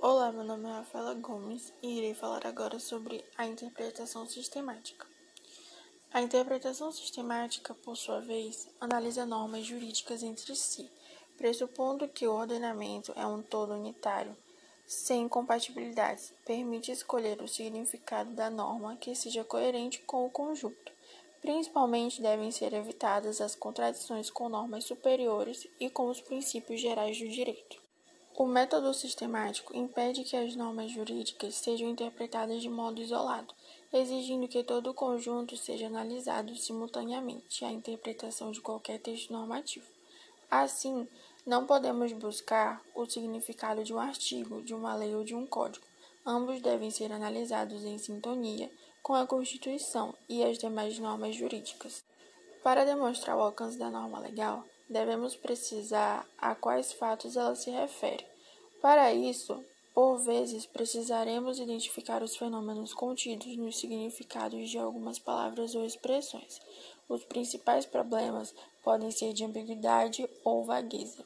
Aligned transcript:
Olá, 0.00 0.30
meu 0.30 0.44
nome 0.44 0.68
é 0.68 0.72
Rafaela 0.74 1.12
Gomes 1.14 1.72
e 1.82 1.98
irei 1.98 2.14
falar 2.14 2.46
agora 2.46 2.78
sobre 2.78 3.24
a 3.36 3.44
interpretação 3.44 4.28
sistemática. 4.28 5.04
A 6.12 6.22
interpretação 6.22 6.92
sistemática, 6.92 7.74
por 7.74 7.96
sua 7.96 8.20
vez, 8.20 8.68
analisa 8.80 9.26
normas 9.26 9.66
jurídicas 9.66 10.22
entre 10.22 10.54
si, 10.54 10.88
pressupondo 11.36 12.06
que 12.06 12.28
o 12.28 12.32
ordenamento 12.32 13.12
é 13.16 13.26
um 13.26 13.42
todo 13.42 13.74
unitário, 13.74 14.36
sem 14.86 15.22
incompatibilidades, 15.22 16.32
permite 16.46 16.92
escolher 16.92 17.42
o 17.42 17.48
significado 17.48 18.30
da 18.34 18.48
norma 18.48 18.96
que 18.96 19.16
seja 19.16 19.42
coerente 19.42 19.98
com 20.02 20.24
o 20.24 20.30
conjunto. 20.30 20.92
Principalmente 21.40 22.22
devem 22.22 22.52
ser 22.52 22.72
evitadas 22.72 23.40
as 23.40 23.56
contradições 23.56 24.30
com 24.30 24.48
normas 24.48 24.84
superiores 24.84 25.66
e 25.80 25.90
com 25.90 26.08
os 26.08 26.20
princípios 26.20 26.80
gerais 26.80 27.18
do 27.18 27.28
direito. 27.28 27.87
O 28.40 28.46
método 28.46 28.94
sistemático 28.94 29.76
impede 29.76 30.22
que 30.22 30.36
as 30.36 30.54
normas 30.54 30.92
jurídicas 30.92 31.56
sejam 31.56 31.88
interpretadas 31.88 32.62
de 32.62 32.68
modo 32.68 33.02
isolado, 33.02 33.52
exigindo 33.92 34.46
que 34.46 34.62
todo 34.62 34.90
o 34.90 34.94
conjunto 34.94 35.56
seja 35.56 35.88
analisado 35.88 36.54
simultaneamente 36.54 37.64
à 37.64 37.72
interpretação 37.72 38.52
de 38.52 38.60
qualquer 38.60 39.00
texto 39.00 39.32
normativo. 39.32 39.88
Assim, 40.48 41.08
não 41.44 41.66
podemos 41.66 42.12
buscar 42.12 42.80
o 42.94 43.04
significado 43.06 43.82
de 43.82 43.92
um 43.92 43.98
artigo, 43.98 44.62
de 44.62 44.72
uma 44.72 44.94
lei 44.94 45.16
ou 45.16 45.24
de 45.24 45.34
um 45.34 45.44
código. 45.44 45.84
Ambos 46.24 46.62
devem 46.62 46.92
ser 46.92 47.10
analisados 47.10 47.82
em 47.82 47.98
sintonia 47.98 48.70
com 49.02 49.16
a 49.16 49.26
Constituição 49.26 50.14
e 50.28 50.44
as 50.44 50.58
demais 50.58 50.96
normas 51.00 51.34
jurídicas. 51.34 52.04
Para 52.62 52.84
demonstrar 52.84 53.36
o 53.36 53.40
alcance 53.40 53.76
da 53.76 53.90
norma 53.90 54.20
legal, 54.20 54.64
devemos 54.88 55.36
precisar 55.36 56.26
a 56.38 56.54
quais 56.54 56.92
fatos 56.92 57.36
ela 57.36 57.54
se 57.54 57.70
refere. 57.70 58.24
Para 58.80 59.12
isso, 59.12 59.62
por 59.94 60.18
vezes, 60.18 60.64
precisaremos 60.64 61.58
identificar 61.58 62.22
os 62.22 62.36
fenômenos 62.36 62.94
contidos 62.94 63.56
nos 63.56 63.78
significados 63.78 64.70
de 64.70 64.78
algumas 64.78 65.18
palavras 65.18 65.74
ou 65.74 65.84
expressões. 65.84 66.60
Os 67.08 67.24
principais 67.24 67.84
problemas 67.84 68.54
podem 68.84 69.10
ser 69.10 69.32
de 69.32 69.44
ambiguidade 69.44 70.28
ou 70.44 70.64
vagueza. 70.64 71.24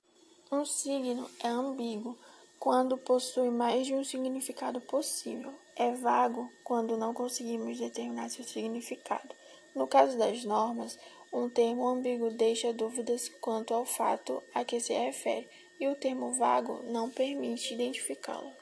Um 0.50 0.64
signo 0.64 1.28
é 1.42 1.48
ambíguo 1.48 2.16
quando 2.58 2.96
possui 2.96 3.50
mais 3.50 3.86
de 3.86 3.94
um 3.94 4.04
significado 4.04 4.80
possível. 4.80 5.52
É 5.76 5.92
vago 5.92 6.48
quando 6.64 6.96
não 6.96 7.12
conseguimos 7.12 7.78
determinar 7.78 8.30
seu 8.30 8.44
significado. 8.44 9.34
No 9.74 9.86
caso 9.86 10.16
das 10.16 10.44
normas, 10.44 10.98
um 11.32 11.48
termo 11.48 11.88
ambíguo 11.88 12.30
deixa 12.30 12.72
dúvidas 12.72 13.28
quanto 13.40 13.72
ao 13.72 13.86
fato 13.86 14.42
a 14.54 14.64
que 14.64 14.78
se 14.78 14.92
refere, 14.92 15.48
e 15.80 15.88
o 15.88 15.96
termo 15.96 16.32
vago 16.34 16.82
não 16.84 17.10
permite 17.10 17.74
identificá-lo. 17.74 18.52